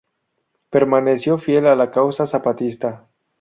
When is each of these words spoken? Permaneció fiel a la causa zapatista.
Permaneció 0.71 1.37
fiel 1.37 1.67
a 1.67 1.75
la 1.75 1.91
causa 1.91 2.25
zapatista. 2.25 3.07